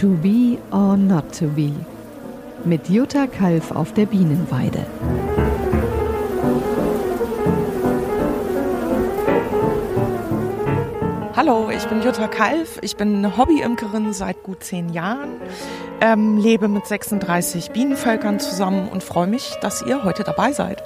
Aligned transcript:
To 0.00 0.10
be 0.10 0.58
or 0.70 0.96
not 0.96 1.36
to 1.40 1.48
be. 1.48 1.72
Mit 2.64 2.88
Jutta 2.88 3.26
Kalf 3.26 3.72
auf 3.72 3.92
der 3.94 4.06
Bienenweide. 4.06 4.86
Hallo, 11.34 11.70
ich 11.70 11.84
bin 11.86 12.00
Jutta 12.02 12.28
Kalf. 12.28 12.78
Ich 12.82 12.96
bin 12.96 13.36
Hobbyimkerin 13.36 14.12
seit 14.12 14.44
gut 14.44 14.62
zehn 14.62 14.90
Jahren, 14.90 15.40
ähm, 16.00 16.36
lebe 16.36 16.68
mit 16.68 16.86
36 16.86 17.72
Bienenvölkern 17.72 18.38
zusammen 18.38 18.88
und 18.88 19.02
freue 19.02 19.26
mich, 19.26 19.56
dass 19.62 19.82
ihr 19.82 20.04
heute 20.04 20.22
dabei 20.22 20.52
seid. 20.52 20.80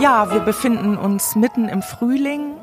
Ja, 0.00 0.32
wir 0.32 0.40
befinden 0.40 0.96
uns 0.96 1.36
mitten 1.36 1.68
im 1.68 1.82
Frühling. 1.82 2.55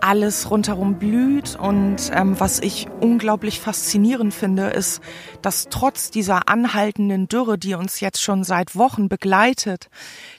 Alles 0.00 0.50
rundherum 0.50 0.98
blüht 0.98 1.56
und 1.56 2.10
ähm, 2.12 2.38
was 2.38 2.60
ich 2.60 2.86
unglaublich 3.00 3.60
faszinierend 3.60 4.32
finde, 4.32 4.68
ist, 4.68 5.00
dass 5.42 5.68
trotz 5.70 6.10
dieser 6.10 6.48
anhaltenden 6.48 7.28
Dürre, 7.28 7.58
die 7.58 7.74
uns 7.74 8.00
jetzt 8.00 8.22
schon 8.22 8.44
seit 8.44 8.76
Wochen 8.76 9.08
begleitet, 9.08 9.88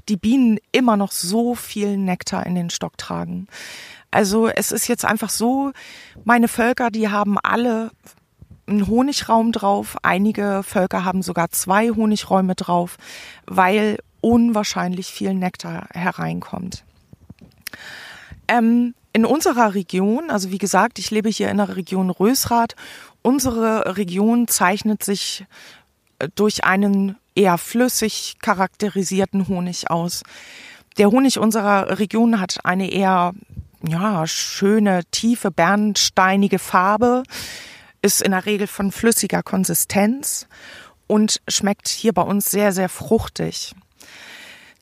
die 0.07 0.17
Bienen 0.17 0.59
immer 0.71 0.97
noch 0.97 1.11
so 1.11 1.55
viel 1.55 1.97
Nektar 1.97 2.45
in 2.45 2.55
den 2.55 2.69
Stock 2.69 2.97
tragen. 2.97 3.47
Also 4.11 4.47
es 4.47 4.71
ist 4.71 4.87
jetzt 4.87 5.05
einfach 5.05 5.29
so, 5.29 5.71
meine 6.23 6.47
Völker, 6.47 6.89
die 6.89 7.09
haben 7.09 7.37
alle 7.37 7.91
einen 8.67 8.87
Honigraum 8.87 9.51
drauf. 9.51 9.97
Einige 10.03 10.61
Völker 10.63 11.03
haben 11.05 11.21
sogar 11.21 11.49
zwei 11.49 11.89
Honigräume 11.89 12.55
drauf, 12.55 12.97
weil 13.45 13.99
unwahrscheinlich 14.21 15.07
viel 15.07 15.33
Nektar 15.33 15.87
hereinkommt. 15.93 16.83
Ähm, 18.47 18.95
in 19.13 19.25
unserer 19.25 19.73
Region, 19.73 20.29
also 20.29 20.51
wie 20.51 20.57
gesagt, 20.57 20.99
ich 20.99 21.11
lebe 21.11 21.29
hier 21.29 21.49
in 21.49 21.57
der 21.57 21.75
Region 21.75 22.09
Rösrath, 22.09 22.75
unsere 23.21 23.97
Region 23.97 24.47
zeichnet 24.47 25.03
sich 25.03 25.45
äh, 26.19 26.29
durch 26.35 26.63
einen 26.63 27.17
eher 27.35 27.57
flüssig 27.57 28.35
charakterisierten 28.41 29.47
Honig 29.47 29.89
aus. 29.89 30.23
Der 30.97 31.09
Honig 31.11 31.39
unserer 31.39 31.99
Region 31.99 32.39
hat 32.39 32.65
eine 32.65 32.91
eher 32.91 33.33
ja, 33.87 34.27
schöne, 34.27 35.03
tiefe, 35.11 35.51
bernsteinige 35.51 36.59
Farbe, 36.59 37.23
ist 38.01 38.21
in 38.21 38.31
der 38.31 38.45
Regel 38.45 38.67
von 38.67 38.91
flüssiger 38.91 39.43
Konsistenz 39.43 40.47
und 41.07 41.41
schmeckt 41.47 41.87
hier 41.87 42.13
bei 42.13 42.21
uns 42.21 42.51
sehr, 42.51 42.71
sehr 42.71 42.89
fruchtig. 42.89 43.73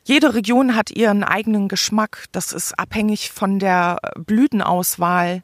Jede 0.08 0.33
Region 0.33 0.73
hat 0.73 0.89
ihren 0.89 1.25
eigenen 1.25 1.67
Geschmack. 1.67 2.27
Das 2.31 2.53
ist 2.53 2.80
abhängig 2.80 3.30
von 3.30 3.59
der 3.59 4.00
Blütenauswahl, 4.16 5.41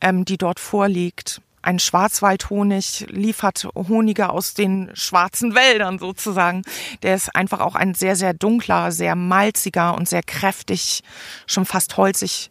ähm, 0.00 0.24
die 0.24 0.38
dort 0.38 0.58
vorliegt. 0.58 1.42
Ein 1.60 1.78
Schwarzwaldhonig 1.78 3.08
liefert 3.10 3.68
Honige 3.74 4.30
aus 4.30 4.54
den 4.54 4.90
schwarzen 4.94 5.54
Wäldern 5.54 5.98
sozusagen. 5.98 6.62
Der 7.02 7.14
ist 7.14 7.36
einfach 7.36 7.60
auch 7.60 7.74
ein 7.74 7.92
sehr, 7.92 8.16
sehr 8.16 8.32
dunkler, 8.32 8.90
sehr 8.90 9.16
malziger 9.16 9.94
und 9.94 10.08
sehr 10.08 10.22
kräftig, 10.22 11.02
schon 11.46 11.66
fast 11.66 11.98
holzig 11.98 12.50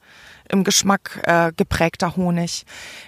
im 0.49 0.63
Geschmack 0.63 1.21
äh, 1.23 1.51
geprägter 1.55 2.15
Honig. 2.15 2.65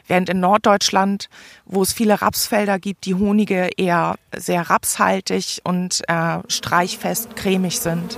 Während 0.08 0.30
in 0.30 0.40
Norddeutschland, 0.40 1.30
wo 1.66 1.84
es 1.84 1.94
viele 1.94 2.22
Rapsfelder 2.22 2.80
gibt, 2.80 3.06
die 3.06 3.16
Honige 3.16 3.70
eher 3.78 4.16
sehr 4.36 4.70
rapshaltig 4.70 5.62
und 5.64 6.02
äh, 6.08 6.40
streichfest 6.48 7.36
cremig 7.36 7.80
sind. 7.80 8.18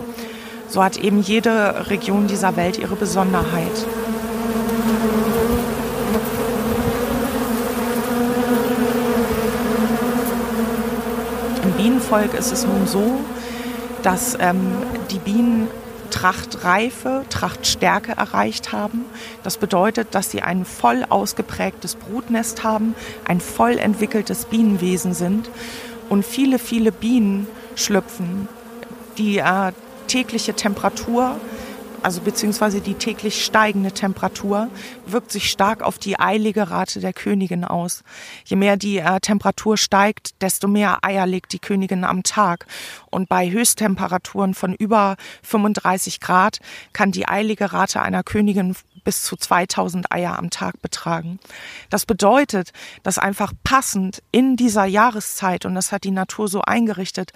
So 0.69 0.83
hat 0.83 0.97
eben 0.97 1.21
jede 1.21 1.89
Region 1.89 2.27
dieser 2.27 2.55
Welt 2.55 2.77
ihre 2.77 2.95
Besonderheit. 2.95 3.71
Im 11.63 11.71
Bienenvolk 11.71 12.35
ist 12.35 12.51
es 12.51 12.67
nun 12.67 12.85
so, 12.85 13.19
dass 14.03 14.37
ähm, 14.39 14.73
die 15.09 15.17
Bienen 15.17 15.67
Trachtreife, 16.11 17.23
Trachtstärke 17.29 18.11
erreicht 18.11 18.71
haben. 18.71 19.05
Das 19.43 19.57
bedeutet, 19.57 20.09
dass 20.11 20.29
sie 20.29 20.41
ein 20.41 20.65
voll 20.65 21.03
ausgeprägtes 21.09 21.95
Brutnest 21.95 22.63
haben, 22.63 22.93
ein 23.27 23.41
voll 23.41 23.77
entwickeltes 23.77 24.45
Bienenwesen 24.45 25.13
sind 25.13 25.49
und 26.09 26.25
viele, 26.25 26.59
viele 26.59 26.91
Bienen 26.91 27.47
schlüpfen. 27.75 28.47
Die 29.17 29.37
äh, 29.37 29.71
tägliche 30.09 30.53
Temperatur 30.53 31.39
also 32.03 32.21
beziehungsweise 32.21 32.81
die 32.81 32.93
täglich 32.93 33.43
steigende 33.43 33.91
Temperatur, 33.91 34.69
wirkt 35.05 35.31
sich 35.31 35.49
stark 35.49 35.81
auf 35.81 35.97
die 35.97 36.19
eilige 36.19 36.69
Rate 36.69 36.99
der 36.99 37.13
Königin 37.13 37.63
aus. 37.63 38.03
Je 38.45 38.55
mehr 38.55 38.77
die 38.77 38.97
äh, 38.97 39.19
Temperatur 39.19 39.77
steigt, 39.77 40.41
desto 40.41 40.67
mehr 40.67 40.99
Eier 41.01 41.25
legt 41.25 41.53
die 41.53 41.59
Königin 41.59 42.03
am 42.03 42.23
Tag. 42.23 42.65
Und 43.09 43.29
bei 43.29 43.49
Höchsttemperaturen 43.49 44.53
von 44.53 44.73
über 44.73 45.17
35 45.43 46.19
Grad 46.19 46.59
kann 46.93 47.11
die 47.11 47.27
eilige 47.27 47.73
Rate 47.73 48.01
einer 48.01 48.23
Königin 48.23 48.75
bis 49.03 49.23
zu 49.23 49.35
2000 49.35 50.11
Eier 50.11 50.37
am 50.37 50.49
Tag 50.49 50.81
betragen. 50.81 51.39
Das 51.89 52.05
bedeutet, 52.05 52.71
dass 53.03 53.17
einfach 53.17 53.53
passend 53.63 54.21
in 54.31 54.55
dieser 54.55 54.85
Jahreszeit, 54.85 55.65
und 55.65 55.73
das 55.73 55.91
hat 55.91 56.03
die 56.03 56.11
Natur 56.11 56.47
so 56.47 56.61
eingerichtet, 56.61 57.31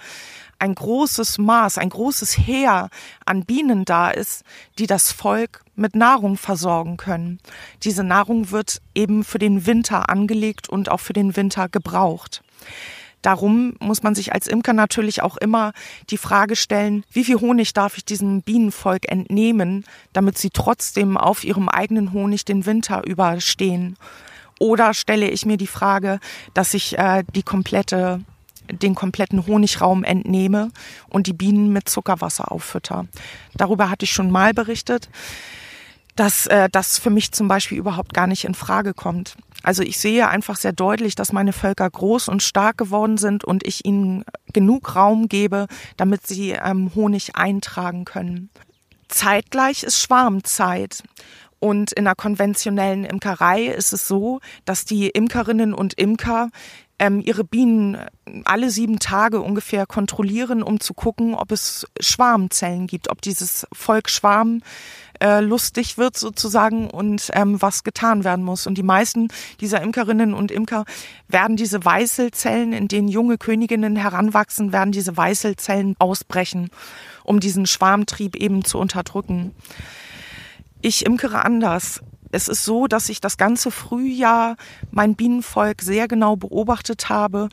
ein 0.64 0.74
großes 0.74 1.36
Maß, 1.36 1.76
ein 1.76 1.90
großes 1.90 2.38
Heer 2.38 2.88
an 3.26 3.44
Bienen 3.44 3.84
da 3.84 4.08
ist, 4.08 4.44
die 4.78 4.86
das 4.86 5.12
Volk 5.12 5.62
mit 5.76 5.94
Nahrung 5.94 6.38
versorgen 6.38 6.96
können. 6.96 7.38
Diese 7.82 8.02
Nahrung 8.02 8.50
wird 8.50 8.80
eben 8.94 9.24
für 9.24 9.38
den 9.38 9.66
Winter 9.66 10.08
angelegt 10.08 10.70
und 10.70 10.90
auch 10.90 11.00
für 11.00 11.12
den 11.12 11.36
Winter 11.36 11.68
gebraucht. 11.68 12.42
Darum 13.20 13.74
muss 13.78 14.02
man 14.02 14.14
sich 14.14 14.32
als 14.32 14.46
Imker 14.46 14.72
natürlich 14.72 15.22
auch 15.22 15.36
immer 15.36 15.72
die 16.08 16.18
Frage 16.18 16.56
stellen, 16.56 17.04
wie 17.12 17.24
viel 17.24 17.40
Honig 17.40 17.74
darf 17.74 17.98
ich 17.98 18.06
diesem 18.06 18.40
Bienenvolk 18.40 19.10
entnehmen, 19.10 19.84
damit 20.14 20.38
sie 20.38 20.50
trotzdem 20.50 21.18
auf 21.18 21.44
ihrem 21.44 21.68
eigenen 21.68 22.12
Honig 22.12 22.46
den 22.46 22.64
Winter 22.64 23.06
überstehen. 23.06 23.96
Oder 24.58 24.94
stelle 24.94 25.28
ich 25.28 25.44
mir 25.44 25.58
die 25.58 25.66
Frage, 25.66 26.20
dass 26.54 26.72
ich 26.72 26.98
äh, 26.98 27.24
die 27.34 27.42
komplette 27.42 28.20
den 28.70 28.94
kompletten 28.94 29.46
Honigraum 29.46 30.04
entnehme 30.04 30.70
und 31.08 31.26
die 31.26 31.32
Bienen 31.32 31.72
mit 31.72 31.88
Zuckerwasser 31.88 32.50
auffütter. 32.50 33.06
Darüber 33.54 33.90
hatte 33.90 34.04
ich 34.04 34.12
schon 34.12 34.30
mal 34.30 34.54
berichtet, 34.54 35.08
dass 36.16 36.46
äh, 36.46 36.68
das 36.70 36.98
für 36.98 37.10
mich 37.10 37.32
zum 37.32 37.48
Beispiel 37.48 37.78
überhaupt 37.78 38.14
gar 38.14 38.26
nicht 38.26 38.44
in 38.44 38.54
Frage 38.54 38.94
kommt. 38.94 39.36
Also 39.62 39.82
ich 39.82 39.98
sehe 39.98 40.28
einfach 40.28 40.56
sehr 40.56 40.72
deutlich, 40.72 41.14
dass 41.14 41.32
meine 41.32 41.52
Völker 41.52 41.88
groß 41.88 42.28
und 42.28 42.42
stark 42.42 42.76
geworden 42.76 43.16
sind 43.16 43.44
und 43.44 43.66
ich 43.66 43.84
ihnen 43.84 44.24
genug 44.52 44.94
Raum 44.94 45.28
gebe, 45.28 45.66
damit 45.96 46.26
sie 46.26 46.50
ähm, 46.50 46.92
Honig 46.94 47.34
eintragen 47.34 48.04
können. 48.04 48.50
Zeitgleich 49.08 49.82
ist 49.82 50.00
Schwarmzeit. 50.00 51.02
Und 51.60 51.92
in 51.92 52.04
der 52.04 52.14
konventionellen 52.14 53.06
Imkerei 53.06 53.68
ist 53.68 53.94
es 53.94 54.06
so, 54.06 54.40
dass 54.66 54.84
die 54.84 55.08
Imkerinnen 55.08 55.72
und 55.72 55.94
Imker 55.94 56.50
ähm, 56.98 57.20
ihre 57.20 57.44
Bienen 57.44 57.94
äh, 57.94 58.06
alle 58.44 58.70
sieben 58.70 58.98
Tage 58.98 59.40
ungefähr 59.40 59.86
kontrollieren, 59.86 60.62
um 60.62 60.80
zu 60.80 60.94
gucken, 60.94 61.34
ob 61.34 61.52
es 61.52 61.86
Schwarmzellen 62.00 62.86
gibt, 62.86 63.10
ob 63.10 63.20
dieses 63.22 63.66
Volk 63.72 64.08
Schwarm 64.08 64.60
äh, 65.20 65.40
lustig 65.40 65.98
wird 65.98 66.16
sozusagen 66.16 66.90
und 66.90 67.30
ähm, 67.34 67.60
was 67.60 67.84
getan 67.84 68.24
werden 68.24 68.44
muss. 68.44 68.66
Und 68.66 68.76
die 68.76 68.82
meisten 68.82 69.28
dieser 69.60 69.80
Imkerinnen 69.82 70.34
und 70.34 70.50
Imker 70.50 70.84
werden 71.28 71.56
diese 71.56 71.84
Weißelzellen, 71.84 72.72
in 72.72 72.88
denen 72.88 73.08
junge 73.08 73.38
Königinnen 73.38 73.96
heranwachsen, 73.96 74.72
werden 74.72 74.92
diese 74.92 75.16
Weißelzellen 75.16 75.96
ausbrechen, 75.98 76.70
um 77.22 77.40
diesen 77.40 77.66
Schwarmtrieb 77.66 78.36
eben 78.36 78.64
zu 78.64 78.78
unterdrücken. 78.78 79.54
Ich 80.80 81.06
imkere 81.06 81.44
anders 81.44 82.02
es 82.34 82.48
ist 82.48 82.64
so, 82.64 82.86
dass 82.86 83.08
ich 83.08 83.20
das 83.20 83.36
ganze 83.36 83.70
Frühjahr 83.70 84.56
mein 84.90 85.14
Bienenvolk 85.14 85.82
sehr 85.82 86.08
genau 86.08 86.36
beobachtet 86.36 87.08
habe 87.08 87.48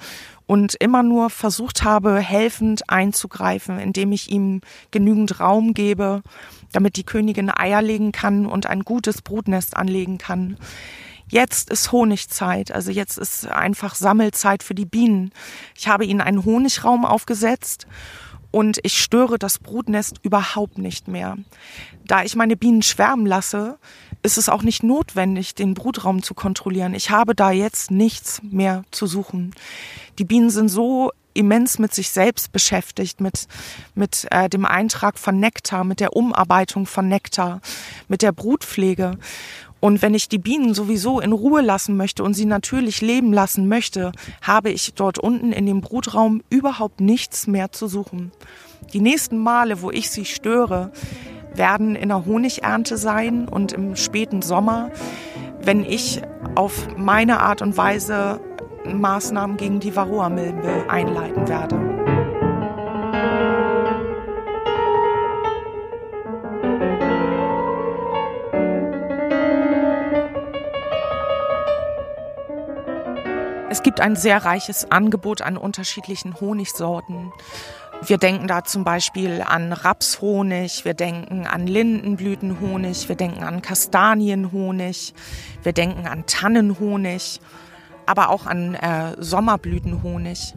und 0.48 0.76
immer 0.76 1.04
nur 1.04 1.30
versucht 1.30 1.84
habe, 1.84 2.18
helfend 2.20 2.90
einzugreifen, 2.90 3.80
indem 3.80 4.12
ich 4.12 4.32
ihm 4.32 4.62
genügend 4.90 5.40
Raum 5.40 5.74
gebe, 5.74 6.24
damit 6.72 6.98
die 6.98 7.06
Königin 7.06 7.52
Eier 7.56 7.82
legen 7.82 8.12
kann 8.12 8.46
und 8.46 8.66
ein 8.66 8.82
gutes 8.82 9.22
Brutnest 9.22 9.78
anlegen 9.78 10.18
kann. 10.18 10.58
Jetzt 11.28 11.70
ist 11.70 11.94
Honigzeit, 11.94 12.74
also 12.74 12.92
jetzt 12.92 13.18
ist 13.18 13.48
einfach 13.48 13.96
Sammelzeit 13.96 14.64
für 14.64 14.76
die 14.76 14.86
Bienen. 14.86 15.32
Ich 15.78 15.88
habe 15.88 16.06
ihnen 16.06 16.20
einen 16.20 16.44
Honigraum 16.44 17.06
aufgesetzt 17.06 17.88
und 18.52 18.80
ich 18.84 19.02
störe 19.02 19.40
das 19.40 19.60
Brutnest 19.60 20.20
überhaupt 20.24 20.78
nicht 20.78 21.08
mehr. 21.08 21.38
Da 22.06 22.24
ich 22.24 22.36
meine 22.36 22.58
Bienen 22.58 22.82
schwärmen 22.82 23.26
lasse, 23.26 23.78
ist 24.24 24.38
es 24.38 24.50
auch 24.50 24.62
nicht 24.62 24.84
notwendig, 24.84 25.56
den 25.56 25.74
Brutraum 25.74 26.22
zu 26.22 26.34
kontrollieren. 26.34 26.94
Ich 26.94 27.10
habe 27.10 27.34
da 27.34 27.52
jetzt 27.52 27.92
nichts 27.92 28.42
mehr 28.44 28.84
zu 28.92 29.08
suchen. 29.08 29.56
Die 30.20 30.26
Bienen 30.26 30.50
sind 30.50 30.70
so 30.70 31.12
immens 31.34 31.80
mit 31.80 31.94
sich 31.94 32.10
selbst 32.10 32.52
beschäftigt, 32.52 33.22
mit, 33.22 33.48
mit 33.96 34.28
äh, 34.32 34.50
dem 34.50 34.66
Eintrag 34.66 35.18
von 35.18 35.40
Nektar, 35.40 35.84
mit 35.84 36.00
der 36.00 36.16
Umarbeitung 36.16 36.86
von 36.86 37.08
Nektar, 37.08 37.62
mit 38.08 38.22
der 38.22 38.34
Brutpflege. 38.34 39.18
Und 39.82 40.02
wenn 40.02 40.14
ich 40.14 40.30
die 40.30 40.38
Bienen 40.38 40.74
sowieso 40.74 41.20
in 41.20 41.34
Ruhe 41.34 41.62
lassen 41.62 41.98
möchte 41.98 42.24
und 42.24 42.36
sie 42.36 42.46
natürlich 42.46 43.02
leben 43.02 43.34
lassen 43.34 43.68
möchte, 43.68 44.12
habe 44.42 44.70
ich 44.70 44.94
dort 44.94 45.18
unten 45.18 45.52
in 45.52 45.66
dem 45.66 45.82
Brutraum 45.82 46.42
überhaupt 46.50 47.02
nichts 47.02 47.48
mehr 47.48 47.72
zu 47.72 47.88
suchen. 47.88 48.32
Die 48.94 49.02
nächsten 49.02 49.40
Male, 49.40 49.82
wo 49.82 49.90
ich 49.92 50.12
sie 50.12 50.26
störe, 50.26 50.92
werden 51.54 51.96
in 51.96 52.10
der 52.10 52.26
Honigernte 52.26 52.96
sein 52.96 53.48
und 53.48 53.74
im 53.74 53.96
späten 53.96 54.42
Sommer, 54.44 54.92
wenn 55.64 55.84
ich 55.84 56.22
auf 56.56 56.88
meine 56.96 57.40
Art 57.40 57.62
und 57.62 57.76
Weise 57.76 58.40
Maßnahmen 58.86 59.58
gegen 59.58 59.80
die 59.80 59.96
Varroa-Milbe 59.96 60.90
einleiten 60.90 61.48
werde. 61.48 61.91
Es 73.72 73.84
gibt 73.84 74.02
ein 74.02 74.18
sehr 74.18 74.44
reiches 74.44 74.92
Angebot 74.92 75.42
an 75.42 75.56
unterschiedlichen 75.56 76.42
Honigsorten. 76.42 77.32
Wir 78.06 78.18
denken 78.18 78.50
da 78.50 78.66
zum 78.66 78.84
Beispiel 78.84 79.42
an 79.48 79.72
Rapshonig, 79.72 80.84
wir 80.84 80.94
denken 80.94 81.48
an 81.48 81.68
Lindenblütenhonig, 81.68 83.08
wir 83.08 83.16
denken 83.16 83.46
an 83.46 83.62
Kastanienhonig, 83.62 85.14
wir 85.64 85.72
denken 85.72 86.06
an 86.06 86.26
Tannenhonig, 86.26 87.40
aber 88.06 88.30
auch 88.32 88.46
an 88.46 88.76
äh, 88.76 89.16
Sommerblütenhonig. 89.18 90.54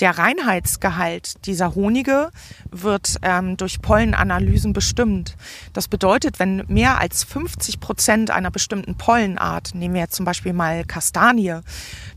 Der 0.00 0.18
Reinheitsgehalt 0.18 1.46
dieser 1.46 1.74
Honige 1.74 2.30
wird 2.70 3.16
ähm, 3.22 3.56
durch 3.56 3.80
Pollenanalysen 3.80 4.74
bestimmt. 4.74 5.36
Das 5.72 5.88
bedeutet, 5.88 6.38
wenn 6.38 6.64
mehr 6.68 7.00
als 7.00 7.24
50 7.24 7.80
Prozent 7.80 8.30
einer 8.30 8.50
bestimmten 8.50 8.96
Pollenart, 8.96 9.74
nehmen 9.74 9.94
wir 9.94 10.02
jetzt 10.02 10.16
zum 10.16 10.26
Beispiel 10.26 10.52
mal 10.52 10.84
Kastanie, 10.84 11.60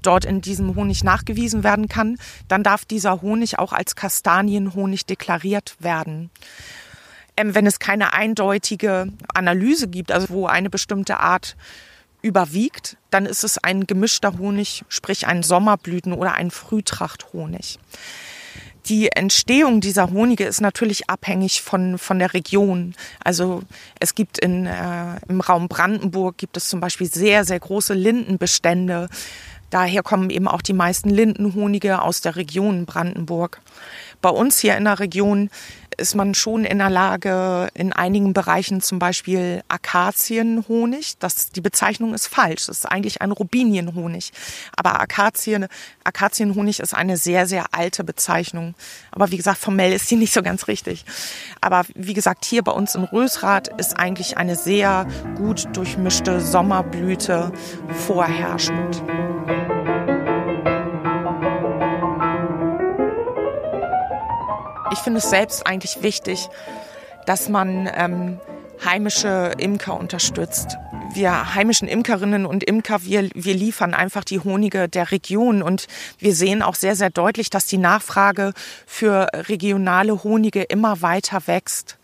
dort 0.01 0.25
in 0.25 0.41
diesem 0.41 0.75
Honig 0.75 1.05
nachgewiesen 1.05 1.63
werden 1.63 1.87
kann, 1.87 2.17
dann 2.49 2.63
darf 2.63 2.83
dieser 2.83 3.21
Honig 3.21 3.59
auch 3.59 3.71
als 3.71 3.95
Kastanienhonig 3.95 5.05
deklariert 5.05 5.75
werden 5.79 6.29
ähm, 7.37 7.55
wenn 7.55 7.65
es 7.65 7.79
keine 7.79 8.11
eindeutige 8.11 9.07
Analyse 9.33 9.87
gibt, 9.87 10.11
also 10.11 10.29
wo 10.29 10.47
eine 10.47 10.69
bestimmte 10.69 11.21
Art 11.21 11.55
überwiegt, 12.21 12.97
dann 13.09 13.25
ist 13.25 13.43
es 13.43 13.57
ein 13.57 13.87
gemischter 13.87 14.37
Honig, 14.37 14.83
sprich 14.89 15.27
ein 15.27 15.43
Sommerblüten- 15.43 16.13
oder 16.13 16.33
ein 16.33 16.51
Frühtrachthonig. 16.51 17.79
Die 18.85 19.11
Entstehung 19.11 19.81
dieser 19.81 20.09
Honige 20.09 20.45
ist 20.45 20.61
natürlich 20.61 21.09
abhängig 21.09 21.61
von, 21.61 21.97
von 21.97 22.17
der 22.17 22.33
Region. 22.33 22.95
Also 23.23 23.61
es 23.99 24.15
gibt 24.15 24.39
in, 24.39 24.65
äh, 24.65 25.19
im 25.27 25.41
Raum 25.41 25.67
Brandenburg 25.67 26.37
gibt 26.37 26.57
es 26.57 26.69
zum 26.69 26.79
Beispiel 26.79 27.07
sehr, 27.07 27.45
sehr 27.45 27.59
große 27.59 27.93
Lindenbestände. 27.93 29.09
Daher 29.69 30.01
kommen 30.01 30.31
eben 30.31 30.47
auch 30.47 30.63
die 30.63 30.73
meisten 30.73 31.09
Lindenhonige 31.09 32.01
aus 32.01 32.21
der 32.21 32.35
Region 32.35 32.85
Brandenburg. 32.85 33.61
Bei 34.21 34.29
uns 34.29 34.59
hier 34.59 34.75
in 34.75 34.85
der 34.85 34.99
Region 34.99 35.49
ist 35.99 36.15
man 36.15 36.33
schon 36.33 36.63
in 36.63 36.79
der 36.79 36.89
Lage, 36.89 37.67
in 37.73 37.93
einigen 37.93 38.33
Bereichen 38.33 38.81
zum 38.81 38.99
Beispiel 38.99 39.61
Akazienhonig, 39.67 41.17
das, 41.19 41.49
die 41.49 41.61
Bezeichnung 41.61 42.13
ist 42.13 42.27
falsch, 42.27 42.67
das 42.67 42.79
ist 42.79 42.85
eigentlich 42.85 43.21
ein 43.21 43.31
Rubinienhonig. 43.31 44.31
Aber 44.75 44.99
Akazien, 44.99 45.67
Akazienhonig 46.03 46.79
ist 46.79 46.93
eine 46.93 47.17
sehr, 47.17 47.47
sehr 47.47 47.65
alte 47.71 48.03
Bezeichnung. 48.03 48.75
Aber 49.11 49.31
wie 49.31 49.37
gesagt, 49.37 49.59
formell 49.59 49.93
ist 49.93 50.07
sie 50.07 50.15
nicht 50.15 50.33
so 50.33 50.41
ganz 50.41 50.67
richtig. 50.67 51.05
Aber 51.61 51.83
wie 51.95 52.13
gesagt, 52.13 52.45
hier 52.45 52.63
bei 52.63 52.71
uns 52.71 52.95
in 52.95 53.03
Rösrath 53.03 53.67
ist 53.79 53.99
eigentlich 53.99 54.37
eine 54.37 54.55
sehr 54.55 55.05
gut 55.35 55.67
durchmischte 55.75 56.39
Sommerblüte 56.39 57.51
vorherrschend. 58.07 59.03
Ich 64.91 64.99
finde 64.99 65.19
es 65.19 65.29
selbst 65.29 65.67
eigentlich 65.67 66.01
wichtig, 66.01 66.49
dass 67.25 67.47
man 67.47 67.89
ähm, 67.93 68.39
heimische 68.83 69.53
Imker 69.57 69.99
unterstützt. 69.99 70.77
Wir 71.13 71.53
heimischen 71.53 71.87
Imkerinnen 71.87 72.45
und 72.45 72.63
Imker, 72.63 73.03
wir, 73.03 73.29
wir 73.33 73.53
liefern 73.53 73.93
einfach 73.93 74.23
die 74.23 74.39
Honige 74.39 74.89
der 74.89 75.11
Region 75.11 75.61
und 75.61 75.87
wir 76.17 76.33
sehen 76.33 76.61
auch 76.61 76.75
sehr, 76.75 76.95
sehr 76.95 77.09
deutlich, 77.09 77.49
dass 77.49 77.65
die 77.65 77.77
Nachfrage 77.77 78.53
für 78.85 79.27
regionale 79.33 80.23
Honige 80.23 80.63
immer 80.63 81.01
weiter 81.01 81.45
wächst 81.45 81.97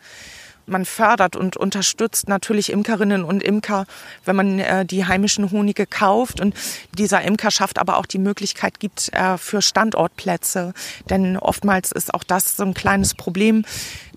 man 0.66 0.86
fördert 0.86 1.36
und 1.36 1.58
unterstützt 1.58 2.28
natürlich 2.28 2.72
Imkerinnen 2.72 3.24
und 3.24 3.44
Imker, 3.44 3.86
wenn 4.26 4.36
man 4.36 4.60
äh, 4.60 4.86
die 4.86 5.06
heimischen 5.06 5.52
Honige 5.52 5.86
kauft 5.86 6.40
und 6.40 6.56
dieser 6.98 7.22
Imkerschaft 7.22 7.80
aber 7.80 7.98
auch 7.98 8.06
die 8.06 8.18
Möglichkeit 8.18 8.80
gibt 8.80 9.14
äh, 9.14 9.38
für 9.38 9.62
Standortplätze. 9.62 10.74
Denn 11.10 11.38
oftmals 11.38 11.92
ist 11.92 12.14
auch 12.14 12.24
das 12.24 12.58
so 12.58 12.64
ein 12.64 12.74
kleines 12.74 13.14
Problem, 13.14 13.66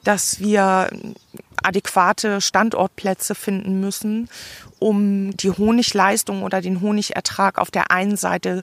dass 0.04 0.40
wir 0.40 0.88
adäquate 1.62 2.40
Standortplätze 2.40 3.34
finden 3.34 3.80
müssen, 3.80 4.28
um 4.78 5.36
die 5.36 5.50
Honigleistung 5.50 6.42
oder 6.42 6.60
den 6.60 6.80
Honigertrag 6.80 7.58
auf 7.58 7.70
der 7.70 7.90
einen 7.90 8.16
Seite 8.16 8.62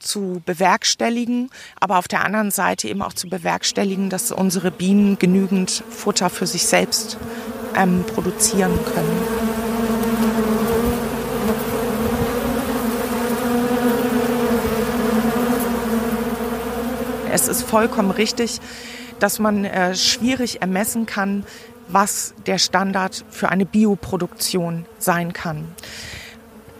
zu 0.00 0.42
bewerkstelligen, 0.44 1.50
aber 1.78 1.98
auf 1.98 2.08
der 2.08 2.24
anderen 2.24 2.50
Seite 2.50 2.88
eben 2.88 3.02
auch 3.02 3.12
zu 3.12 3.28
bewerkstelligen, 3.28 4.10
dass 4.10 4.32
unsere 4.32 4.70
Bienen 4.70 5.18
genügend 5.18 5.84
Futter 5.90 6.30
für 6.30 6.46
sich 6.46 6.66
selbst 6.66 7.18
ähm, 7.76 8.04
produzieren 8.04 8.78
können. 8.92 9.22
Es 17.32 17.46
ist 17.46 17.62
vollkommen 17.62 18.10
richtig, 18.10 18.60
dass 19.20 19.38
man 19.38 19.64
äh, 19.64 19.94
schwierig 19.94 20.62
ermessen 20.62 21.06
kann, 21.06 21.44
was 21.88 22.34
der 22.46 22.58
Standard 22.58 23.24
für 23.30 23.48
eine 23.50 23.66
Bioproduktion 23.66 24.86
sein 24.98 25.32
kann 25.32 25.66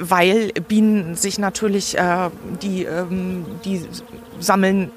weil 0.00 0.52
Bienen 0.68 1.14
sich 1.14 1.38
natürlich, 1.38 1.96
äh, 1.98 2.30
die, 2.62 2.84
ähm, 2.84 3.44
die 3.64 3.82
sammeln 4.40 4.90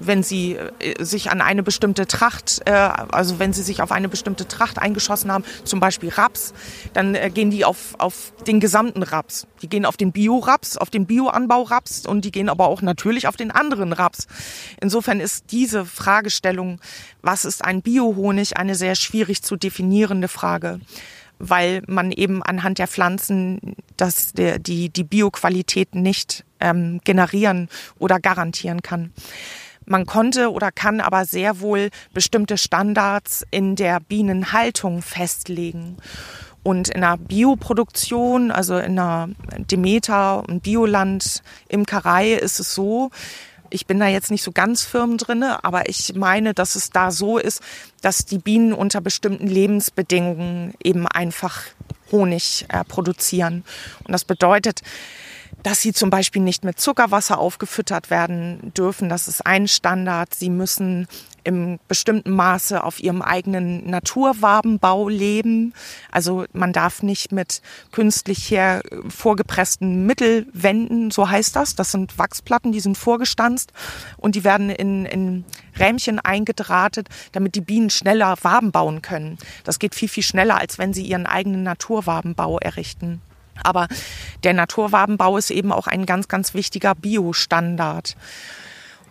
wenn 0.00 0.22
sie 0.22 0.56
äh, 0.56 1.04
sich 1.04 1.30
an 1.30 1.40
eine 1.40 1.62
bestimmte 1.62 2.06
Tracht, 2.06 2.62
äh, 2.64 2.72
also 2.72 3.38
wenn 3.38 3.52
sie 3.52 3.62
sich 3.62 3.82
auf 3.82 3.92
eine 3.92 4.08
bestimmte 4.08 4.48
Tracht 4.48 4.78
eingeschossen 4.78 5.30
haben, 5.30 5.44
zum 5.64 5.78
Beispiel 5.78 6.08
Raps, 6.08 6.52
dann 6.94 7.14
äh, 7.14 7.30
gehen 7.30 7.50
die 7.50 7.64
auf, 7.64 7.94
auf 7.98 8.32
den 8.46 8.58
gesamten 8.58 9.02
Raps. 9.02 9.46
Die 9.62 9.68
gehen 9.68 9.84
auf 9.84 9.96
den 9.96 10.12
Bio-Raps, 10.12 10.76
auf 10.76 10.90
den 10.90 11.06
Bioanbau-Raps 11.06 12.06
und 12.06 12.24
die 12.24 12.32
gehen 12.32 12.48
aber 12.48 12.68
auch 12.68 12.82
natürlich 12.82 13.28
auf 13.28 13.36
den 13.36 13.50
anderen 13.50 13.92
Raps. 13.92 14.26
Insofern 14.80 15.20
ist 15.20 15.52
diese 15.52 15.84
Fragestellung, 15.84 16.80
was 17.22 17.44
ist 17.44 17.64
ein 17.64 17.82
Biohonig, 17.82 18.56
eine 18.56 18.74
sehr 18.74 18.94
schwierig 18.94 19.42
zu 19.42 19.56
definierende 19.56 20.28
Frage 20.28 20.80
weil 21.40 21.82
man 21.88 22.12
eben 22.12 22.42
anhand 22.42 22.78
der 22.78 22.86
Pflanzen 22.86 23.74
das, 23.96 24.32
die, 24.34 24.90
die 24.90 25.04
Bioqualität 25.04 25.94
nicht 25.94 26.44
ähm, 26.60 27.00
generieren 27.02 27.68
oder 27.98 28.20
garantieren 28.20 28.82
kann. 28.82 29.12
Man 29.86 30.06
konnte 30.06 30.52
oder 30.52 30.70
kann 30.70 31.00
aber 31.00 31.24
sehr 31.24 31.60
wohl 31.60 31.90
bestimmte 32.12 32.58
Standards 32.58 33.44
in 33.50 33.74
der 33.74 33.98
Bienenhaltung 33.98 35.02
festlegen. 35.02 35.96
Und 36.62 36.90
in 36.90 37.00
der 37.00 37.16
Bioproduktion, 37.16 38.50
also 38.50 38.78
in 38.78 38.96
der 38.96 39.30
Demeter 39.58 40.46
und 40.46 40.62
Bioland 40.62 41.42
Imkerei 41.68 42.34
ist 42.34 42.60
es 42.60 42.74
so, 42.74 43.10
ich 43.70 43.86
bin 43.86 43.98
da 43.98 44.06
jetzt 44.06 44.30
nicht 44.30 44.42
so 44.42 44.52
ganz 44.52 44.82
firm 44.82 45.16
drinne, 45.16 45.64
aber 45.64 45.88
ich 45.88 46.14
meine, 46.14 46.54
dass 46.54 46.74
es 46.74 46.90
da 46.90 47.10
so 47.10 47.38
ist, 47.38 47.62
dass 48.02 48.24
die 48.24 48.38
Bienen 48.38 48.72
unter 48.72 49.00
bestimmten 49.00 49.46
Lebensbedingungen 49.46 50.74
eben 50.82 51.06
einfach 51.06 51.62
Honig 52.12 52.66
äh, 52.68 52.84
produzieren. 52.84 53.64
Und 54.04 54.12
das 54.12 54.24
bedeutet, 54.24 54.82
dass 55.62 55.80
sie 55.80 55.92
zum 55.92 56.10
Beispiel 56.10 56.42
nicht 56.42 56.64
mit 56.64 56.80
Zuckerwasser 56.80 57.38
aufgefüttert 57.38 58.10
werden 58.10 58.72
dürfen. 58.76 59.08
Das 59.08 59.28
ist 59.28 59.46
ein 59.46 59.68
Standard. 59.68 60.34
Sie 60.34 60.50
müssen 60.50 61.06
im 61.44 61.78
bestimmten 61.88 62.30
Maße 62.30 62.82
auf 62.82 63.00
ihrem 63.00 63.22
eigenen 63.22 63.88
Naturwabenbau 63.88 65.08
leben. 65.08 65.74
Also 66.10 66.44
man 66.52 66.72
darf 66.72 67.02
nicht 67.02 67.32
mit 67.32 67.62
künstlich 67.92 68.50
her 68.50 68.82
vorgepressten 69.08 70.06
Mittelwänden, 70.06 71.10
so 71.10 71.28
heißt 71.28 71.56
das. 71.56 71.74
Das 71.74 71.92
sind 71.92 72.18
Wachsplatten, 72.18 72.72
die 72.72 72.80
sind 72.80 72.96
vorgestanzt 72.96 73.72
und 74.16 74.34
die 74.34 74.44
werden 74.44 74.70
in, 74.70 75.06
in 75.06 75.44
Rähmchen 75.78 76.18
eingedrahtet, 76.18 77.08
damit 77.32 77.54
die 77.54 77.60
Bienen 77.60 77.90
schneller 77.90 78.36
Waben 78.42 78.72
bauen 78.72 79.02
können. 79.02 79.38
Das 79.64 79.78
geht 79.78 79.94
viel, 79.94 80.08
viel 80.08 80.22
schneller, 80.22 80.58
als 80.58 80.78
wenn 80.78 80.92
sie 80.92 81.04
ihren 81.04 81.26
eigenen 81.26 81.62
Naturwabenbau 81.62 82.58
errichten. 82.58 83.20
Aber 83.62 83.88
der 84.42 84.54
Naturwabenbau 84.54 85.36
ist 85.36 85.50
eben 85.50 85.72
auch 85.72 85.86
ein 85.86 86.06
ganz, 86.06 86.28
ganz 86.28 86.54
wichtiger 86.54 86.94
Biostandard. 86.94 88.16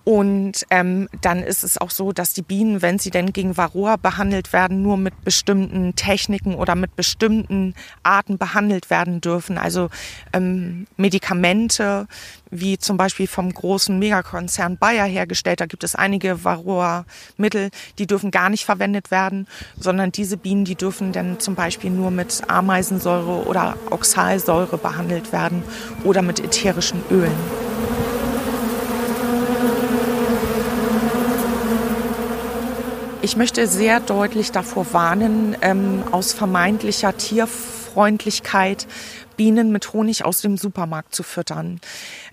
Und 0.10 0.66
ähm, 0.72 1.08
dann 1.22 1.44
ist 1.44 1.64
es 1.64 1.78
auch 1.78 1.92
so, 1.92 2.14
dass 2.14 2.34
die 2.34 2.42
Bienen, 2.42 2.82
wenn 2.82 2.98
sie 2.98 3.12
denn 3.12 3.32
gegen 3.32 3.58
Varroa 3.58 3.96
behandelt 3.96 4.54
werden, 4.54 4.82
nur 4.82 4.98
mit 4.98 5.24
bestimmten 5.24 5.94
Techniken 5.96 6.56
oder 6.56 6.74
mit 6.74 6.96
bestimmten 6.96 7.76
Arten 8.02 8.40
behandelt 8.40 8.90
werden 8.90 9.22
dürfen. 9.22 9.60
Also 9.60 9.92
ähm, 10.34 10.88
Medikamente, 10.98 12.08
wie 12.50 12.80
zum 12.80 12.98
Beispiel 12.98 13.28
vom 13.28 13.54
großen 13.54 14.00
Megakonzern 14.00 14.78
Bayer 14.78 15.06
hergestellt, 15.06 15.62
da 15.62 15.68
gibt 15.68 15.84
es 15.84 15.94
einige 15.94 16.44
Varroa-Mittel, 16.44 17.70
die 18.00 18.08
dürfen 18.08 18.32
gar 18.32 18.50
nicht 18.50 18.66
verwendet 18.66 19.12
werden, 19.12 19.48
sondern 19.78 20.12
diese 20.12 20.38
Bienen, 20.38 20.66
die 20.66 20.74
dürfen 20.74 21.12
dann 21.12 21.40
zum 21.40 21.54
Beispiel 21.54 21.92
nur 21.92 22.10
mit 22.10 22.42
Ameisensäure 22.48 23.46
oder 23.46 23.78
Oxalsäure 23.92 24.80
behandelt 24.80 25.32
werden 25.32 25.62
oder 26.04 26.24
mit 26.24 26.40
ätherischen 26.40 27.04
Ölen. 27.12 27.69
Ich 33.22 33.36
möchte 33.36 33.68
sehr 33.68 34.00
deutlich 34.00 34.54
davor 34.54 34.94
warnen, 34.94 35.58
ähm, 35.62 36.04
aus 36.12 36.32
vermeintlicher 36.32 37.18
Tierfreundlichkeit 37.18 38.88
Bienen 39.36 39.74
mit 39.74 39.92
Honig 39.92 40.24
aus 40.24 40.40
dem 40.40 40.56
Supermarkt 40.56 41.14
zu 41.14 41.24
füttern. 41.24 41.82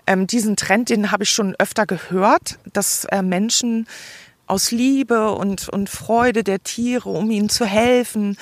Ähm, 0.05 0.27
diesen 0.27 0.55
Trend, 0.55 0.89
den 0.89 1.11
habe 1.11 1.23
ich 1.23 1.29
schon 1.29 1.55
öfter 1.59 1.85
gehört, 1.85 2.57
dass 2.71 3.03
äh, 3.05 3.21
Menschen 3.21 3.85
aus 4.45 4.71
Liebe 4.71 5.31
und, 5.31 5.67
und 5.67 5.89
Freude 5.89 6.45
der 6.45 6.63
Tiere, 6.63 7.09
um 7.09 7.29
ihnen 7.31 7.49
zu 7.49 7.65
helfen, 7.65 8.37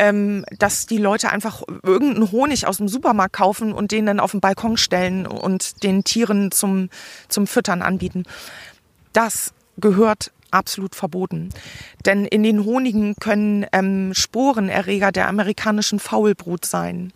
ähm, 0.00 0.44
dass 0.58 0.86
die 0.86 0.98
Leute 0.98 1.30
einfach 1.30 1.62
irgendeinen 1.84 2.32
Honig 2.32 2.66
aus 2.66 2.78
dem 2.78 2.88
Supermarkt 2.88 3.34
kaufen 3.34 3.72
und 3.72 3.92
den 3.92 4.06
dann 4.06 4.18
auf 4.18 4.32
den 4.32 4.40
Balkon 4.40 4.76
stellen 4.76 5.24
und 5.24 5.84
den 5.84 6.02
Tieren 6.02 6.50
zum, 6.50 6.90
zum 7.28 7.46
Füttern 7.46 7.80
anbieten. 7.80 8.24
Das 9.12 9.54
gehört 9.78 10.32
absolut 10.56 10.94
verboten. 10.94 11.50
Denn 12.04 12.24
in 12.24 12.42
den 12.42 12.64
Honigen 12.64 13.14
können 13.16 13.66
ähm, 13.72 14.12
Sporenerreger 14.14 15.12
der 15.12 15.28
amerikanischen 15.28 15.98
Faulbrut 15.98 16.64
sein. 16.64 17.12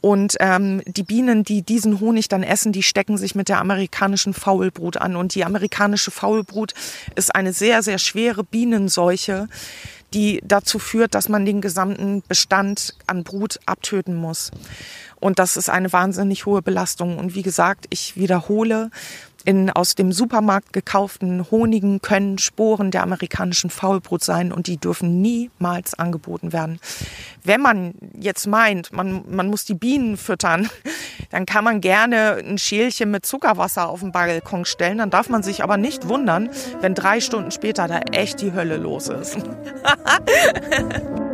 Und 0.00 0.36
ähm, 0.40 0.82
die 0.86 1.02
Bienen, 1.02 1.42
die 1.42 1.62
diesen 1.62 2.00
Honig 2.00 2.28
dann 2.28 2.42
essen, 2.42 2.72
die 2.72 2.82
stecken 2.82 3.18
sich 3.18 3.34
mit 3.34 3.48
der 3.48 3.60
amerikanischen 3.60 4.32
Faulbrut 4.32 4.96
an. 4.96 5.16
Und 5.16 5.34
die 5.34 5.44
amerikanische 5.44 6.10
Faulbrut 6.10 6.74
ist 7.16 7.34
eine 7.34 7.52
sehr, 7.52 7.82
sehr 7.82 7.98
schwere 7.98 8.44
Bienenseuche, 8.44 9.48
die 10.14 10.40
dazu 10.44 10.78
führt, 10.78 11.14
dass 11.14 11.28
man 11.28 11.44
den 11.44 11.60
gesamten 11.60 12.22
Bestand 12.26 12.94
an 13.06 13.24
Brut 13.24 13.58
abtöten 13.66 14.14
muss. 14.14 14.50
Und 15.20 15.38
das 15.38 15.56
ist 15.56 15.68
eine 15.68 15.92
wahnsinnig 15.92 16.46
hohe 16.46 16.62
Belastung. 16.62 17.18
Und 17.18 17.34
wie 17.34 17.42
gesagt, 17.42 17.86
ich 17.90 18.16
wiederhole, 18.16 18.90
in 19.44 19.70
aus 19.70 19.94
dem 19.94 20.12
Supermarkt 20.12 20.72
gekauften 20.72 21.50
Honigen 21.50 22.00
können 22.02 22.38
Sporen 22.38 22.90
der 22.90 23.02
amerikanischen 23.02 23.70
Faulbrut 23.70 24.22
sein 24.22 24.52
und 24.52 24.66
die 24.66 24.76
dürfen 24.76 25.20
niemals 25.20 25.94
angeboten 25.94 26.52
werden. 26.52 26.80
Wenn 27.44 27.60
man 27.60 27.94
jetzt 28.18 28.46
meint, 28.46 28.92
man, 28.92 29.24
man 29.28 29.48
muss 29.48 29.64
die 29.64 29.74
Bienen 29.74 30.16
füttern, 30.16 30.68
dann 31.30 31.46
kann 31.46 31.64
man 31.64 31.80
gerne 31.80 32.42
ein 32.44 32.58
Schälchen 32.58 33.10
mit 33.10 33.26
Zuckerwasser 33.26 33.88
auf 33.88 34.00
den 34.00 34.12
Balkon 34.12 34.64
stellen. 34.64 34.98
Dann 34.98 35.10
darf 35.10 35.28
man 35.28 35.42
sich 35.42 35.62
aber 35.62 35.76
nicht 35.76 36.08
wundern, 36.08 36.50
wenn 36.80 36.94
drei 36.94 37.20
Stunden 37.20 37.50
später 37.50 37.88
da 37.88 38.00
echt 38.12 38.40
die 38.40 38.52
Hölle 38.52 38.76
los 38.76 39.08
ist. 39.08 39.38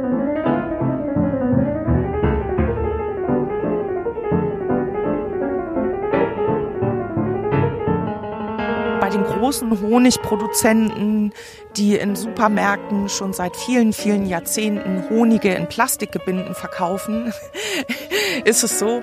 großen 9.45 9.79
Honigproduzenten, 9.79 11.35
die 11.77 11.97
in 11.97 12.17
Supermärkten 12.17 13.11
schon 13.11 13.35
seit 13.35 13.55
vielen, 13.55 13.93
vielen 13.93 14.25
Jahrzehnten 14.25 15.11
Honige 15.11 15.53
in 15.53 15.69
Plastikgebinden 15.69 16.55
verkaufen, 16.55 17.31
ist 18.47 18.65
es 18.65 18.79
so, 18.79 19.03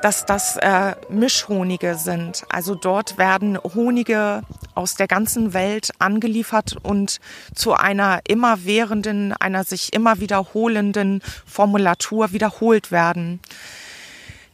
dass 0.00 0.24
das 0.24 0.56
äh, 0.56 0.94
Mischhonige 1.10 1.96
sind. 1.96 2.44
Also 2.48 2.74
dort 2.74 3.18
werden 3.18 3.58
Honige 3.58 4.44
aus 4.74 4.94
der 4.94 5.08
ganzen 5.08 5.52
Welt 5.52 5.90
angeliefert 5.98 6.74
und 6.82 7.18
zu 7.54 7.74
einer 7.74 8.20
immerwährenden, 8.26 9.34
einer 9.34 9.62
sich 9.64 9.92
immer 9.92 10.20
wiederholenden 10.20 11.20
Formulatur 11.44 12.32
wiederholt 12.32 12.92
werden 12.92 13.40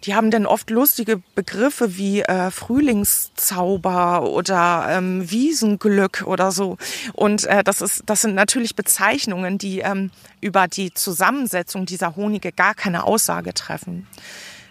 die 0.04 0.14
haben 0.14 0.30
dann 0.30 0.46
oft 0.46 0.70
lustige 0.70 1.20
Begriffe 1.34 1.96
wie 1.96 2.20
äh, 2.22 2.50
Frühlingszauber 2.50 4.22
oder 4.22 4.86
ähm, 4.90 5.28
Wiesenglück 5.30 6.24
oder 6.26 6.52
so. 6.52 6.76
Und 7.14 7.44
äh, 7.44 7.64
das 7.64 7.80
ist, 7.80 8.02
das 8.06 8.22
sind 8.22 8.34
natürlich 8.34 8.76
Bezeichnungen, 8.76 9.58
die 9.58 9.80
ähm, 9.80 10.10
über 10.40 10.68
die 10.68 10.94
Zusammensetzung 10.94 11.86
dieser 11.86 12.16
Honige 12.16 12.52
gar 12.52 12.74
keine 12.74 13.04
Aussage 13.04 13.54
treffen. 13.54 14.06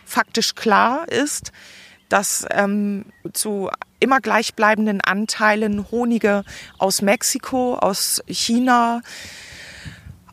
Faktisch 0.06 0.56
klar 0.56 1.10
ist, 1.10 1.52
dass 2.08 2.46
ähm, 2.52 3.06
zu 3.34 3.70
immer 4.00 4.22
gleichbleibenden 4.22 5.02
Anteilen 5.02 5.92
Honige 5.92 6.44
aus 6.78 7.02
Mexiko, 7.02 7.76
aus 7.76 8.24
China, 8.28 9.02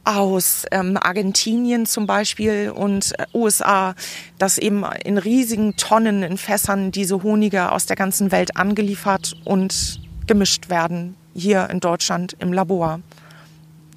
aus 0.04 0.66
ähm, 0.70 0.98
Argentinien 1.00 1.86
zum 1.86 2.06
Beispiel 2.06 2.70
und 2.70 3.18
äh, 3.18 3.26
USA, 3.34 3.94
dass 4.38 4.58
eben 4.58 4.84
in 5.04 5.18
riesigen 5.18 5.76
Tonnen 5.76 6.22
in 6.22 6.36
Fässern 6.36 6.92
diese 6.92 7.22
Honige 7.22 7.72
aus 7.72 7.86
der 7.86 7.96
ganzen 7.96 8.30
Welt 8.30 8.56
angeliefert 8.56 9.34
und 9.44 10.00
gemischt 10.26 10.68
werden, 10.68 11.16
hier 11.34 11.68
in 11.70 11.80
Deutschland 11.80 12.36
im 12.38 12.52
Labor. 12.52 13.00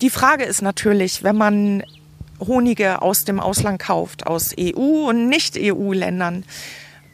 Die 0.01 0.09
Frage 0.09 0.43
ist 0.43 0.61
natürlich, 0.61 1.23
wenn 1.23 1.35
man 1.35 1.83
Honige 2.39 3.01
aus 3.01 3.25
dem 3.25 3.39
Ausland 3.39 3.79
kauft, 3.79 4.27
aus 4.27 4.53
EU- 4.57 5.09
und 5.09 5.27
Nicht-EU-Ländern, 5.27 6.43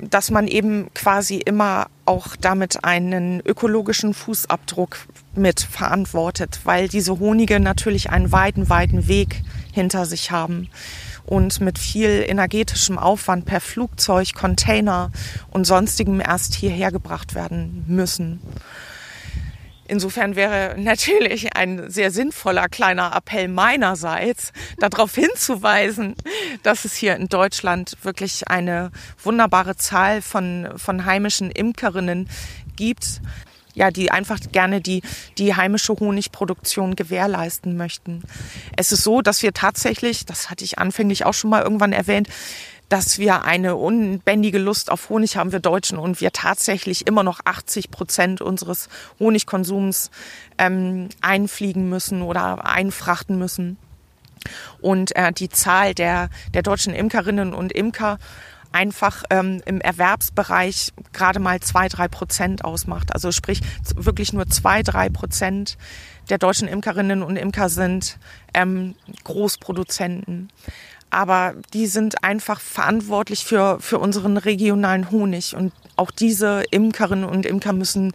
dass 0.09 0.31
man 0.31 0.47
eben 0.47 0.89
quasi 0.93 1.37
immer 1.37 1.87
auch 2.05 2.35
damit 2.35 2.83
einen 2.83 3.41
ökologischen 3.45 4.13
Fußabdruck 4.13 4.97
mit 5.35 5.61
verantwortet, 5.61 6.59
weil 6.63 6.87
diese 6.87 7.19
Honige 7.19 7.59
natürlich 7.59 8.09
einen 8.09 8.31
weiten, 8.31 8.69
weiten 8.69 9.07
Weg 9.07 9.41
hinter 9.71 10.05
sich 10.05 10.31
haben 10.31 10.69
und 11.25 11.61
mit 11.61 11.79
viel 11.79 12.25
energetischem 12.27 12.99
Aufwand 12.99 13.45
per 13.45 13.61
Flugzeug, 13.61 14.33
Container 14.33 15.11
und 15.51 15.65
sonstigem 15.65 16.19
erst 16.19 16.53
hierher 16.53 16.91
gebracht 16.91 17.35
werden 17.35 17.85
müssen. 17.87 18.41
Insofern 19.93 20.35
wäre 20.35 20.73
natürlich 20.75 21.55
ein 21.55 21.87
sehr 21.87 22.09
sinnvoller 22.09 22.67
kleiner 22.67 23.15
Appell 23.15 23.47
meinerseits, 23.47 24.51
darauf 24.79 25.13
hinzuweisen, 25.13 26.15
dass 26.63 26.83
es 26.83 26.95
hier 26.95 27.15
in 27.15 27.27
Deutschland 27.27 27.95
wirklich 28.01 28.47
eine 28.47 28.91
wunderbare 29.23 29.75
Zahl 29.75 30.23
von, 30.23 30.67
von 30.77 31.05
heimischen 31.05 31.51
Imkerinnen 31.51 32.27
gibt, 32.75 33.21
ja, 33.75 33.91
die 33.91 34.09
einfach 34.09 34.39
gerne 34.51 34.81
die, 34.81 35.03
die 35.37 35.55
heimische 35.55 35.93
Honigproduktion 35.93 36.95
gewährleisten 36.95 37.77
möchten. 37.77 38.23
Es 38.75 38.91
ist 38.91 39.03
so, 39.03 39.21
dass 39.21 39.43
wir 39.43 39.53
tatsächlich, 39.53 40.25
das 40.25 40.49
hatte 40.49 40.63
ich 40.63 40.79
anfänglich 40.79 41.23
auch 41.23 41.35
schon 41.35 41.51
mal 41.51 41.61
irgendwann 41.61 41.93
erwähnt, 41.93 42.29
dass 42.93 43.17
wir 43.17 43.43
eine 43.43 43.75
unbändige 43.75 44.59
Lust 44.59 44.91
auf 44.91 45.09
Honig 45.09 45.35
haben, 45.35 45.51
wir 45.51 45.59
Deutschen, 45.59 45.97
und 45.97 46.21
wir 46.21 46.31
tatsächlich 46.31 47.07
immer 47.07 47.23
noch 47.23 47.39
80 47.43 47.89
Prozent 47.89 48.39
unseres 48.39 48.87
Honigkonsums 49.19 50.11
ähm, 50.59 51.09
einfliegen 51.19 51.89
müssen 51.89 52.21
oder 52.21 52.67
einfrachten 52.67 53.39
müssen. 53.39 53.77
Und 54.79 55.15
äh, 55.15 55.33
die 55.33 55.49
Zahl 55.49 55.95
der, 55.95 56.29
der 56.53 56.61
deutschen 56.61 56.93
Imkerinnen 56.93 57.55
und 57.55 57.71
Imker 57.71 58.19
einfach 58.71 59.23
ähm, 59.31 59.63
im 59.65 59.81
Erwerbsbereich 59.81 60.91
gerade 61.13 61.39
mal 61.39 61.61
zwei, 61.61 61.87
drei 61.87 62.07
Prozent 62.07 62.63
ausmacht. 62.63 63.11
Also 63.11 63.31
sprich 63.31 63.61
wirklich 63.95 64.33
nur 64.33 64.45
zwei, 64.49 64.83
drei 64.83 65.09
Prozent 65.09 65.79
der 66.29 66.37
deutschen 66.37 66.67
Imkerinnen 66.67 67.23
und 67.23 67.37
Imker 67.37 67.69
sind 67.69 68.19
ähm, 68.53 68.93
Großproduzenten 69.23 70.49
aber 71.13 71.53
die 71.73 71.87
sind 71.87 72.23
einfach 72.23 72.59
verantwortlich 72.59 73.45
für, 73.45 73.79
für 73.79 73.99
unseren 73.99 74.37
regionalen 74.37 75.11
Honig. 75.11 75.55
Und 75.55 75.71
auch 75.95 76.11
diese 76.11 76.63
Imkerinnen 76.71 77.25
und 77.25 77.45
Imker 77.45 77.73
müssen 77.73 78.13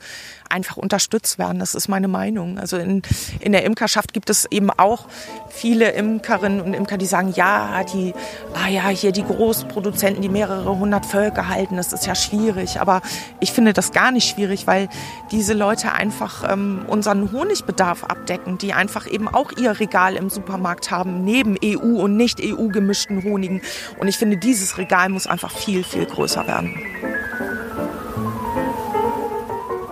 einfach 0.51 0.77
unterstützt 0.77 1.39
werden. 1.39 1.59
Das 1.59 1.75
ist 1.75 1.89
meine 1.89 2.09
Meinung. 2.09 2.59
Also 2.59 2.77
in, 2.77 3.03
in 3.41 3.53
der 3.53 3.65
Imkerschaft 3.65 4.13
gibt 4.13 4.31
es 4.31 4.47
eben 4.51 4.71
auch 4.71 5.07
viele 5.49 5.91
Imkerinnen 5.93 6.61
und 6.61 6.75
Imker, 6.75 6.99
die 6.99 7.07
sagen, 7.07 7.33
ja, 7.35 7.83
die, 7.85 8.15
ah 8.55 8.69
ja, 8.69 8.89
hier 8.89 9.13
die 9.13 9.25
Großproduzenten, 9.25 10.23
die 10.23 10.29
mehrere 10.29 10.79
hundert 10.79 11.07
Völker 11.07 11.49
halten, 11.49 11.77
das 11.77 11.93
ist 11.93 12.07
ja 12.07 12.15
schwierig. 12.15 12.81
Aber 12.81 13.03
ich 13.41 13.53
finde 13.53 13.73
das 13.73 13.93
gar 13.93 14.11
nicht 14.11 14.29
schwierig, 14.29 14.67
weil 14.67 14.89
diese 15.31 15.55
Leute 15.55 15.93
einfach 15.93 16.51
ähm, 16.51 16.85
unseren 16.87 17.33
Honigbedarf 17.33 18.05
abdecken, 18.05 18.59
die 18.59 18.73
einfach 18.73 19.07
eben 19.07 19.29
auch 19.29 19.53
ihr 19.53 19.79
Regal 19.79 20.17
im 20.17 20.31
Supermarkt 20.31 20.91
haben, 20.91 21.25
neben 21.25 21.57
EU 21.65 22.03
und 22.03 22.17
nicht 22.17 22.41
EU 22.43 22.69
gemischten 22.69 23.25
Honigen. 23.25 23.63
Und 23.99 24.09
ich 24.09 24.19
finde, 24.19 24.37
dieses 24.37 24.79
Regal 24.79 25.09
muss 25.09 25.27
einfach 25.27 25.51
viel, 25.51 25.85
viel 25.85 26.07
größer 26.07 26.47
werden. 26.47 26.75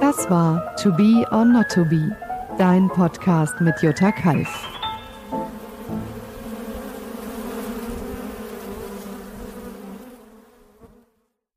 Das 0.07 0.31
war 0.31 0.73
To 0.77 0.93
Be 0.93 1.27
or 1.33 1.45
Not 1.45 1.69
to 1.71 1.85
Be, 1.85 2.17
dein 2.59 2.87
Podcast 2.87 3.61
mit 3.61 3.75
Jutta 3.83 4.13
Kalf. 4.13 4.76